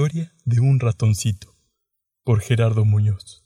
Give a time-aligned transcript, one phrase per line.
[0.00, 1.54] historia de un ratoncito,
[2.24, 3.44] por Gerardo Muñoz.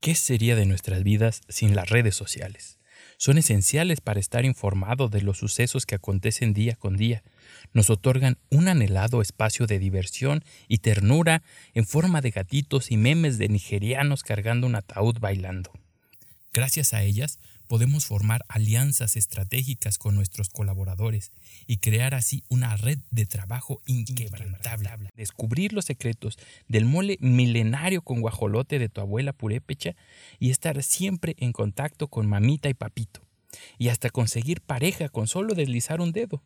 [0.00, 2.78] ¿Qué sería de nuestras vidas sin las redes sociales?
[3.16, 7.22] Son esenciales para estar informado de los sucesos que acontecen día con día.
[7.72, 13.38] Nos otorgan un anhelado espacio de diversión y ternura en forma de gatitos y memes
[13.38, 15.72] de nigerianos cargando un ataúd bailando.
[16.52, 17.38] Gracias a ellas
[17.72, 21.32] podemos formar alianzas estratégicas con nuestros colaboradores
[21.66, 25.08] y crear así una red de trabajo inquebrantable.
[25.16, 29.96] Descubrir los secretos del mole milenario con guajolote de tu abuela purépecha
[30.38, 33.22] y estar siempre en contacto con mamita y papito.
[33.78, 36.42] Y hasta conseguir pareja con solo deslizar un dedo.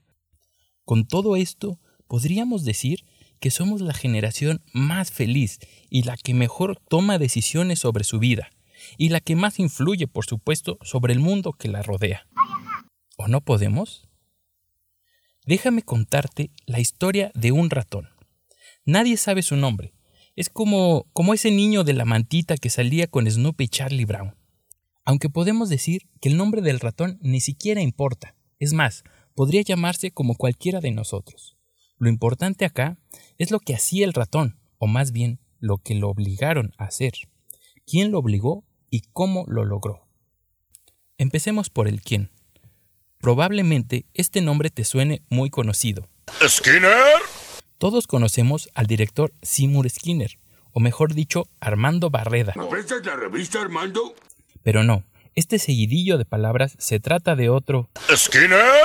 [0.84, 3.04] Con todo esto, podríamos decir
[3.40, 5.58] que somos la generación más feliz
[5.90, 8.52] y la que mejor toma decisiones sobre su vida
[8.96, 12.26] y la que más influye, por supuesto, sobre el mundo que la rodea.
[13.16, 14.08] ¿O no podemos?
[15.46, 18.08] Déjame contarte la historia de un ratón.
[18.84, 19.94] Nadie sabe su nombre.
[20.34, 24.36] Es como, como ese niño de la mantita que salía con Snoopy y Charlie Brown.
[25.04, 28.34] Aunque podemos decir que el nombre del ratón ni siquiera importa.
[28.58, 31.56] Es más, podría llamarse como cualquiera de nosotros.
[31.98, 32.98] Lo importante acá
[33.38, 37.12] es lo que hacía el ratón, o más bien lo que lo obligaron a hacer.
[37.86, 40.06] ¿Quién lo obligó y cómo lo logró.
[41.18, 42.30] Empecemos por el quién.
[43.18, 46.08] Probablemente este nombre te suene muy conocido.
[46.46, 47.20] ¿Skinner?
[47.78, 50.38] Todos conocemos al director Seymour Skinner,
[50.72, 52.54] o mejor dicho, Armando Barreda.
[52.56, 54.14] la revista Armando?
[54.62, 57.88] Pero no, este seguidillo de palabras se trata de otro.
[58.14, 58.84] ¿Skinner?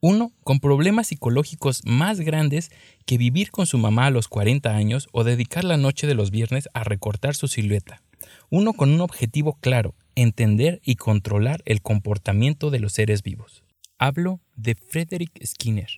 [0.00, 2.70] Uno con problemas psicológicos más grandes
[3.06, 6.30] que vivir con su mamá a los 40 años o dedicar la noche de los
[6.30, 8.02] viernes a recortar su silueta
[8.50, 13.62] uno con un objetivo claro, entender y controlar el comportamiento de los seres vivos.
[13.98, 15.88] Hablo de Frederick Skinner.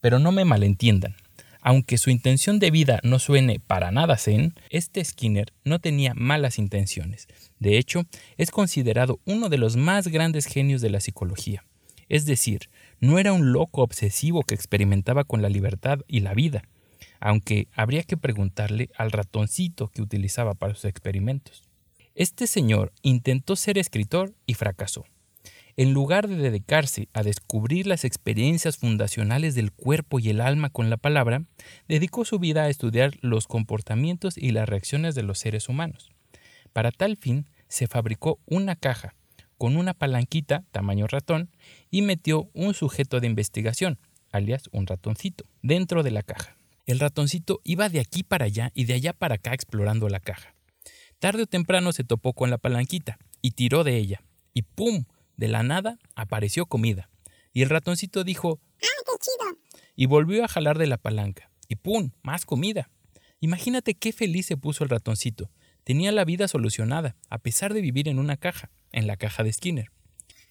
[0.00, 1.14] Pero no me malentiendan.
[1.60, 6.58] Aunque su intención de vida no suene para nada zen, este Skinner no tenía malas
[6.58, 7.28] intenciones.
[7.60, 8.04] De hecho,
[8.36, 11.64] es considerado uno de los más grandes genios de la psicología.
[12.08, 12.68] Es decir,
[12.98, 16.64] no era un loco obsesivo que experimentaba con la libertad y la vida,
[17.22, 21.62] aunque habría que preguntarle al ratoncito que utilizaba para sus experimentos.
[22.16, 25.04] Este señor intentó ser escritor y fracasó.
[25.76, 30.90] En lugar de dedicarse a descubrir las experiencias fundacionales del cuerpo y el alma con
[30.90, 31.44] la palabra,
[31.86, 36.10] dedicó su vida a estudiar los comportamientos y las reacciones de los seres humanos.
[36.72, 39.14] Para tal fin, se fabricó una caja
[39.58, 41.50] con una palanquita tamaño ratón
[41.88, 44.00] y metió un sujeto de investigación,
[44.32, 46.56] alias un ratoncito, dentro de la caja.
[46.86, 50.54] El ratoncito iba de aquí para allá y de allá para acá explorando la caja.
[51.18, 54.22] Tarde o temprano se topó con la palanquita y tiró de ella.
[54.52, 55.04] Y ¡pum!
[55.36, 57.08] De la nada apareció comida.
[57.52, 59.58] Y el ratoncito dijo ¡Ah, qué chido!
[59.94, 61.50] Y volvió a jalar de la palanca.
[61.68, 62.10] Y ¡pum!
[62.22, 62.90] Más comida.
[63.40, 65.50] Imagínate qué feliz se puso el ratoncito.
[65.84, 69.52] Tenía la vida solucionada, a pesar de vivir en una caja, en la caja de
[69.52, 69.90] Skinner.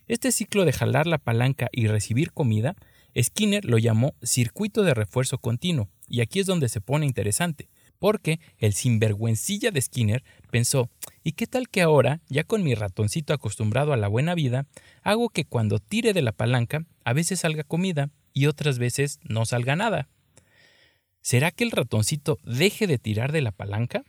[0.08, 2.76] Este ciclo de jalar la palanca y recibir comida,
[3.20, 8.40] Skinner lo llamó circuito de refuerzo continuo, y aquí es donde se pone interesante, porque
[8.58, 10.90] el sinvergüencilla de Skinner pensó,
[11.24, 14.66] ¿y qué tal que ahora, ya con mi ratoncito acostumbrado a la buena vida,
[15.04, 19.46] hago que cuando tire de la palanca a veces salga comida y otras veces no
[19.46, 20.10] salga nada?
[21.22, 24.04] ¿Será que el ratoncito deje de tirar de la palanca?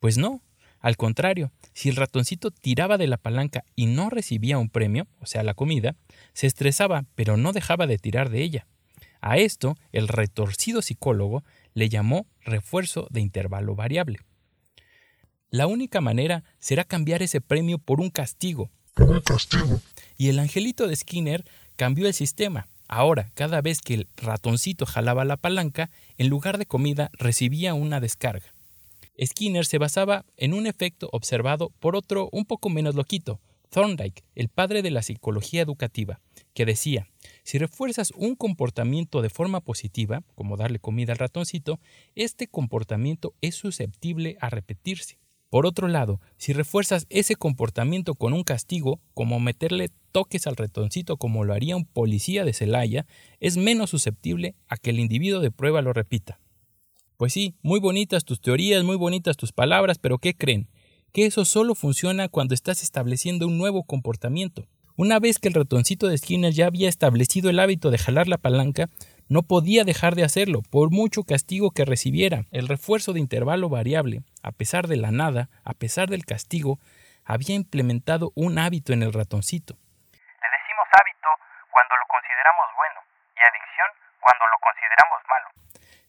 [0.00, 0.42] Pues no,
[0.82, 5.26] al contrario, si el ratoncito tiraba de la palanca y no recibía un premio, o
[5.26, 5.94] sea, la comida,
[6.34, 8.66] se estresaba, pero no dejaba de tirar de ella.
[9.20, 14.18] A esto, el retorcido psicólogo le llamó refuerzo de intervalo variable.
[15.50, 18.72] La única manera será cambiar ese premio por un castigo.
[18.94, 19.80] Por un castigo.
[20.18, 21.44] Y el angelito de Skinner
[21.76, 22.66] cambió el sistema.
[22.88, 28.00] Ahora, cada vez que el ratoncito jalaba la palanca, en lugar de comida recibía una
[28.00, 28.51] descarga.
[29.24, 33.40] Skinner se basaba en un efecto observado por otro un poco menos loquito,
[33.72, 36.20] Thorndike, el padre de la psicología educativa,
[36.52, 37.08] que decía,
[37.42, 41.80] si refuerzas un comportamiento de forma positiva, como darle comida al ratoncito,
[42.14, 45.18] este comportamiento es susceptible a repetirse.
[45.48, 51.16] Por otro lado, si refuerzas ese comportamiento con un castigo, como meterle toques al ratoncito
[51.16, 53.06] como lo haría un policía de Celaya,
[53.40, 56.41] es menos susceptible a que el individuo de prueba lo repita.
[57.22, 60.66] Pues sí, muy bonitas tus teorías, muy bonitas tus palabras, pero ¿qué creen?
[61.14, 64.64] que eso solo funciona cuando estás estableciendo un nuevo comportamiento.
[64.96, 68.38] Una vez que el ratoncito de Skinner ya había establecido el hábito de jalar la
[68.38, 68.88] palanca,
[69.28, 72.46] no podía dejar de hacerlo, por mucho castigo que recibiera.
[72.50, 76.80] El refuerzo de intervalo variable, a pesar de la nada, a pesar del castigo,
[77.24, 79.74] había implementado un hábito en el ratoncito.
[80.10, 81.28] Le decimos hábito
[81.70, 82.98] cuando lo consideramos bueno
[83.30, 83.86] y adicción
[84.18, 85.61] cuando lo consideramos malo.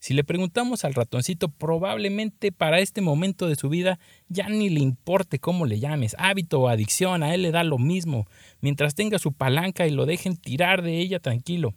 [0.03, 4.81] Si le preguntamos al ratoncito, probablemente para este momento de su vida ya ni le
[4.81, 8.27] importe cómo le llames, hábito o adicción, a él le da lo mismo,
[8.59, 11.73] mientras tenga su palanca y lo dejen tirar de ella tranquilo.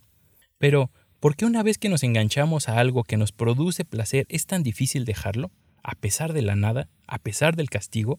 [0.59, 0.91] Pero,
[1.21, 4.65] ¿por qué una vez que nos enganchamos a algo que nos produce placer es tan
[4.65, 5.53] difícil dejarlo?
[5.85, 8.19] A pesar de la nada, a pesar del castigo.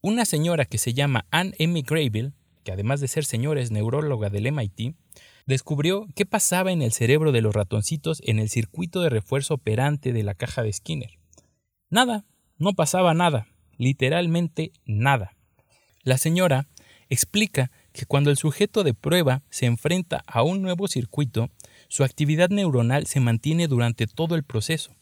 [0.00, 1.80] Una señora que se llama Anne M.
[1.82, 2.34] Graybill,
[2.64, 4.96] que además de ser señora es neuróloga del MIT,
[5.46, 10.12] descubrió qué pasaba en el cerebro de los ratoncitos en el circuito de refuerzo operante
[10.12, 11.18] de la caja de Skinner.
[11.90, 12.24] Nada,
[12.58, 13.46] no pasaba nada,
[13.76, 15.36] literalmente nada.
[16.02, 16.68] La señora
[17.08, 21.50] explica que cuando el sujeto de prueba se enfrenta a un nuevo circuito,
[21.88, 24.94] su actividad neuronal se mantiene durante todo el proceso.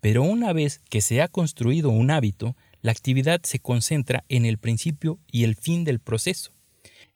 [0.00, 4.58] Pero una vez que se ha construido un hábito, la actividad se concentra en el
[4.58, 6.52] principio y el fin del proceso.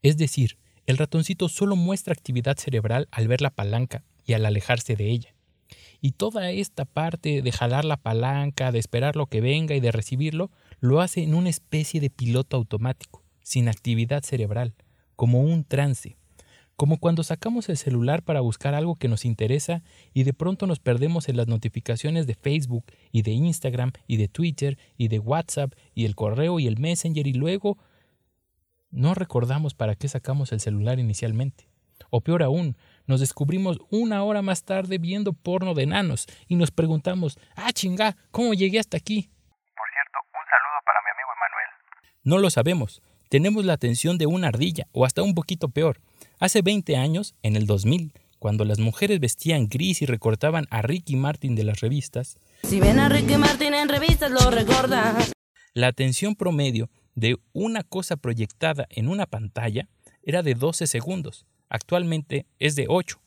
[0.02, 0.56] Es decir,
[0.88, 5.34] el ratoncito solo muestra actividad cerebral al ver la palanca y al alejarse de ella.
[6.00, 9.92] Y toda esta parte de jalar la palanca, de esperar lo que venga y de
[9.92, 10.50] recibirlo,
[10.80, 14.72] lo hace en una especie de piloto automático, sin actividad cerebral,
[15.14, 16.16] como un trance.
[16.74, 19.82] Como cuando sacamos el celular para buscar algo que nos interesa
[20.14, 24.28] y de pronto nos perdemos en las notificaciones de Facebook y de Instagram y de
[24.28, 27.76] Twitter y de WhatsApp y el correo y el Messenger y luego
[28.90, 31.68] no recordamos para qué sacamos el celular inicialmente.
[32.10, 32.76] O peor aún,
[33.06, 38.16] nos descubrimos una hora más tarde viendo porno de enanos y nos preguntamos, ah chinga,
[38.30, 39.22] ¿cómo llegué hasta aquí?
[39.76, 42.22] Por cierto, un saludo para mi amigo Emanuel.
[42.22, 43.02] No lo sabemos.
[43.28, 46.00] Tenemos la atención de una ardilla, o hasta un poquito peor.
[46.38, 51.16] Hace 20 años, en el 2000, cuando las mujeres vestían gris y recortaban a Ricky
[51.16, 55.16] Martin de las revistas, Si ven a Ricky Martin en revistas, lo recordan.
[55.74, 56.88] la atención promedio
[57.18, 59.88] de una cosa proyectada en una pantalla
[60.22, 61.46] era de 12 segundos.
[61.68, 63.20] Actualmente es de 8.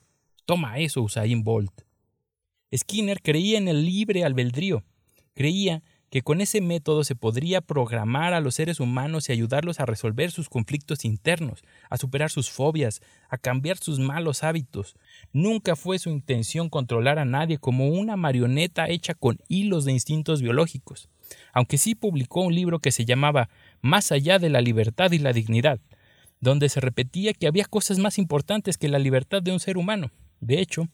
[0.45, 1.81] Toma eso, Usain Bolt.
[2.75, 4.83] Skinner creía en el libre albedrío.
[5.33, 9.85] Creía que con ese método se podría programar a los seres humanos y ayudarlos a
[9.85, 14.95] resolver sus conflictos internos, a superar sus fobias, a cambiar sus malos hábitos.
[15.31, 20.41] Nunca fue su intención controlar a nadie como una marioneta hecha con hilos de instintos
[20.41, 21.09] biológicos,
[21.53, 23.49] aunque sí publicó un libro que se llamaba
[23.81, 25.79] Más allá de la libertad y la dignidad,
[26.39, 30.11] donde se repetía que había cosas más importantes que la libertad de un ser humano.
[30.39, 30.87] De hecho,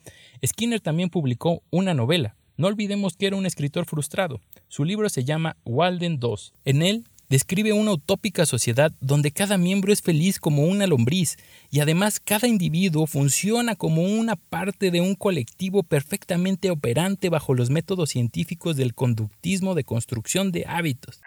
[0.45, 2.35] Skinner también publicó una novela.
[2.57, 4.41] No olvidemos que era un escritor frustrado.
[4.67, 6.35] Su libro se llama Walden II.
[6.65, 11.37] En él describe una utópica sociedad donde cada miembro es feliz como una lombriz
[11.69, 17.69] y además cada individuo funciona como una parte de un colectivo perfectamente operante bajo los
[17.69, 21.21] métodos científicos del conductismo de construcción de hábitos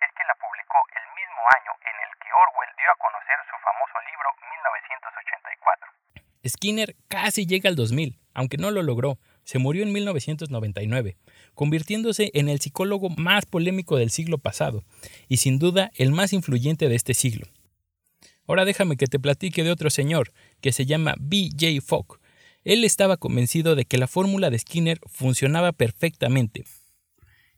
[0.00, 1.06] es que la publicó el
[1.40, 6.00] año en el que Orwell dio a conocer su famoso libro 1984.
[6.48, 9.18] Skinner casi llega al 2000, aunque no lo logró.
[9.44, 11.16] Se murió en 1999,
[11.54, 14.84] convirtiéndose en el psicólogo más polémico del siglo pasado
[15.28, 17.46] y sin duda el más influyente de este siglo.
[18.46, 21.80] Ahora déjame que te platique de otro señor que se llama B.J.
[21.86, 22.20] Fogg.
[22.64, 26.64] Él estaba convencido de que la fórmula de Skinner funcionaba perfectamente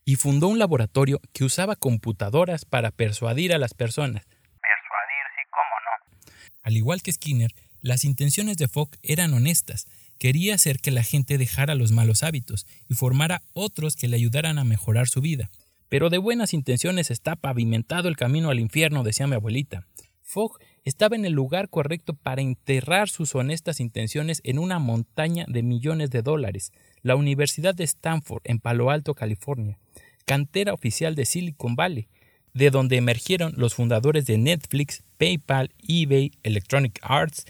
[0.05, 4.25] y fundó un laboratorio que usaba computadoras para persuadir a las personas.
[4.25, 6.53] Persuadir, sí, cómo no.
[6.63, 9.87] Al igual que Skinner, las intenciones de Fogg eran honestas.
[10.19, 14.59] Quería hacer que la gente dejara los malos hábitos y formara otros que le ayudaran
[14.59, 15.51] a mejorar su vida.
[15.89, 19.85] Pero de buenas intenciones está pavimentado el camino al infierno, decía mi abuelita.
[20.33, 25.63] Fogg estaba en el lugar correcto para enterrar sus honestas intenciones en una montaña de
[25.63, 26.73] millones de dólares,
[27.03, 29.79] la Universidad de Stanford en Palo Alto, California,
[30.25, 32.09] cantera oficial de Silicon Valley,
[32.55, 37.45] de donde emergieron los fundadores de Netflix, PayPal, eBay, Electronic Arts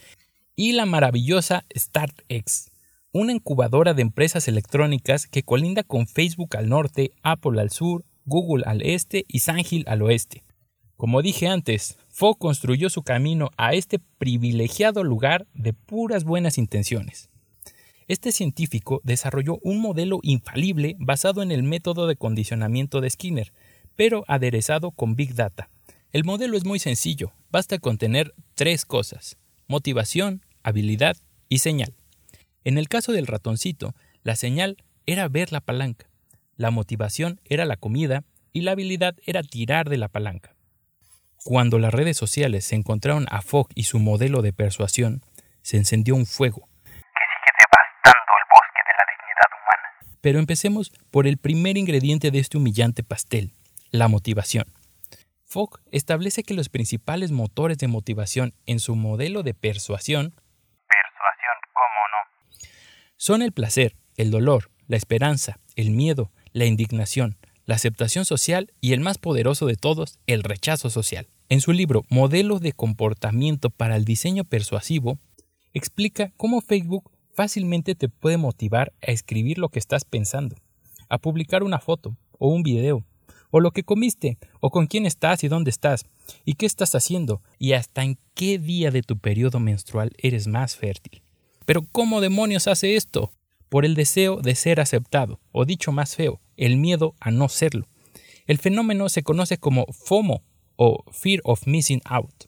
[0.56, 2.72] y la maravillosa StartX,
[3.12, 8.64] una incubadora de empresas electrónicas que colinda con Facebook al norte, Apple al sur, Google
[8.66, 10.42] al este y Sangil al oeste.
[11.02, 17.28] Como dije antes, Fogg construyó su camino a este privilegiado lugar de puras buenas intenciones.
[18.06, 23.52] Este científico desarrolló un modelo infalible basado en el método de condicionamiento de Skinner,
[23.96, 25.70] pero aderezado con Big Data.
[26.12, 31.16] El modelo es muy sencillo, basta con tener tres cosas, motivación, habilidad
[31.48, 31.94] y señal.
[32.62, 36.08] En el caso del ratoncito, la señal era ver la palanca,
[36.54, 40.51] la motivación era la comida y la habilidad era tirar de la palanca.
[41.44, 45.22] Cuando las redes sociales se encontraron a Fogg y su modelo de persuasión,
[45.62, 46.68] se encendió un fuego.
[46.84, 50.18] Que sigue devastando el bosque de la dignidad humana.
[50.20, 53.50] Pero empecemos por el primer ingrediente de este humillante pastel,
[53.90, 54.72] la motivación.
[55.44, 62.00] Fogg establece que los principales motores de motivación en su modelo de persuasión Persuasión, cómo
[62.12, 62.68] no.
[63.16, 68.92] Son el placer, el dolor, la esperanza, el miedo, la indignación, la aceptación social y
[68.92, 71.28] el más poderoso de todos, el rechazo social.
[71.52, 75.18] En su libro Modelo de comportamiento para el diseño persuasivo,
[75.74, 80.56] explica cómo Facebook fácilmente te puede motivar a escribir lo que estás pensando,
[81.10, 83.04] a publicar una foto o un video,
[83.50, 86.06] o lo que comiste, o con quién estás y dónde estás,
[86.46, 90.78] y qué estás haciendo, y hasta en qué día de tu periodo menstrual eres más
[90.78, 91.20] fértil.
[91.66, 93.30] Pero ¿cómo demonios hace esto?
[93.68, 97.88] Por el deseo de ser aceptado, o dicho más feo, el miedo a no serlo.
[98.46, 100.44] El fenómeno se conoce como FOMO
[100.76, 102.44] o Fear of Missing Out.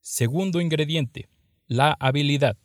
[0.00, 1.28] Segundo ingrediente,
[1.66, 2.56] la habilidad.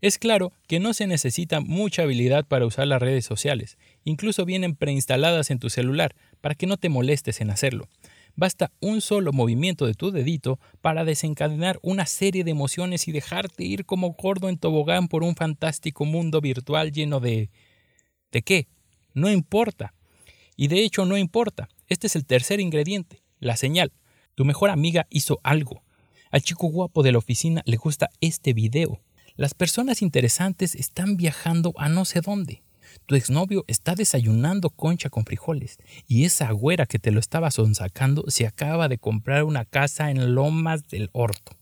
[0.00, 4.76] Es claro que no se necesita mucha habilidad para usar las redes sociales, incluso vienen
[4.76, 7.88] preinstaladas en tu celular para que no te molestes en hacerlo.
[8.36, 13.64] Basta un solo movimiento de tu dedito para desencadenar una serie de emociones y dejarte
[13.64, 17.48] ir como gordo en tobogán por un fantástico mundo virtual lleno de...
[18.30, 18.66] ¿De qué?
[19.14, 19.94] No importa.
[20.54, 21.68] Y de hecho no importa.
[21.88, 23.92] Este es el tercer ingrediente, la señal.
[24.34, 25.82] Tu mejor amiga hizo algo.
[26.30, 29.00] Al chico guapo de la oficina le gusta este video.
[29.36, 32.62] Las personas interesantes están viajando a no sé dónde.
[33.06, 38.24] Tu exnovio está desayunando concha con frijoles y esa güera que te lo estaba sonsacando
[38.28, 41.56] se acaba de comprar una casa en Lomas del Horto.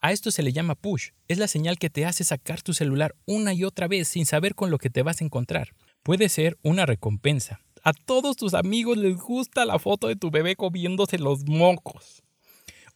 [0.00, 1.10] A esto se le llama push.
[1.28, 4.54] Es la señal que te hace sacar tu celular una y otra vez sin saber
[4.54, 5.74] con lo que te vas a encontrar.
[6.02, 7.60] Puede ser una recompensa.
[7.84, 12.22] A todos tus amigos les gusta la foto de tu bebé comiéndose los mocos.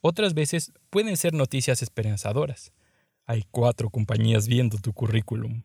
[0.01, 2.73] Otras veces pueden ser noticias esperanzadoras
[3.29, 5.63] hay cuatro compañías viendo tu currículum.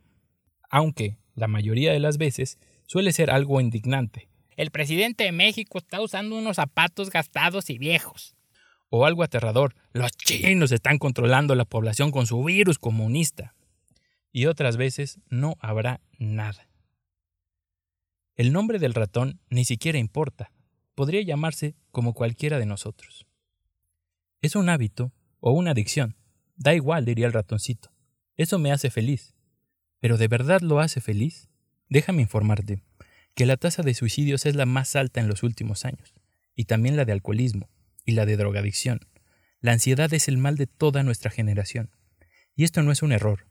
[0.69, 4.27] Aunque, la mayoría de las veces, suele ser algo indignante.
[4.57, 8.35] El presidente de México está usando unos zapatos gastados y viejos.
[8.89, 9.75] O algo aterrador.
[9.93, 13.55] Los chinos están controlando la población con su virus comunista.
[14.33, 16.67] Y otras veces no habrá nada.
[18.35, 20.51] El nombre del ratón ni siquiera importa.
[20.95, 23.25] Podría llamarse como cualquiera de nosotros.
[24.41, 26.15] Es un hábito o una adicción
[26.55, 27.91] Da igual, diría el ratoncito.
[28.37, 29.35] Eso me hace feliz.
[29.99, 31.49] ¿Pero de verdad lo hace feliz?
[31.89, 32.83] Déjame informarte
[33.35, 36.13] que la tasa de suicidios es la más alta en los últimos años,
[36.55, 37.69] y también la de alcoholismo
[38.05, 38.99] y la de drogadicción.
[39.59, 41.89] La ansiedad es el mal de toda nuestra generación.
[42.55, 43.47] Y esto no es un error.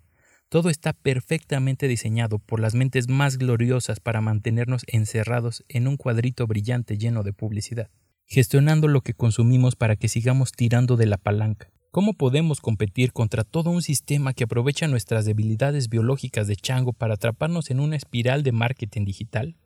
[0.52, 6.46] Todo está perfectamente diseñado por las mentes más gloriosas para mantenernos encerrados en un cuadrito
[6.46, 7.88] brillante lleno de publicidad,
[8.26, 13.44] gestionando lo que consumimos para que sigamos tirando de la palanca, ¿Cómo podemos competir contra
[13.44, 18.42] todo un sistema que aprovecha nuestras debilidades biológicas de chango para atraparnos en una espiral
[18.42, 19.56] de marketing digital?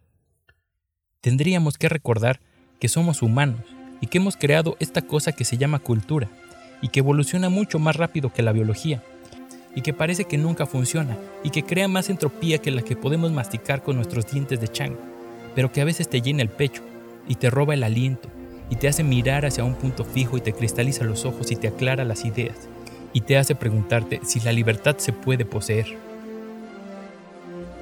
[1.20, 2.40] Tendríamos que recordar
[2.78, 3.62] que somos humanos
[4.00, 6.28] y que hemos creado esta cosa que se llama cultura
[6.80, 9.02] y que evoluciona mucho más rápido que la biología
[9.76, 13.30] y que parece que nunca funciona y que crea más entropía que la que podemos
[13.30, 14.98] masticar con nuestros dientes de chango,
[15.54, 16.82] pero que a veces te llena el pecho
[17.28, 18.28] y te roba el aliento
[18.70, 21.68] y te hace mirar hacia un punto fijo y te cristaliza los ojos y te
[21.68, 22.68] aclara las ideas
[23.12, 25.86] y te hace preguntarte si la libertad se puede poseer.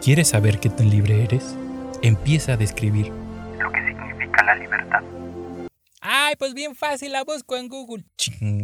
[0.03, 1.57] ¿Quieres saber qué tan libre eres?
[2.03, 3.11] Empieza a describir
[3.59, 5.01] lo que significa la libertad.
[6.01, 8.05] Ay, pues bien fácil, la busco en Google.
[8.19, 8.64] Ching.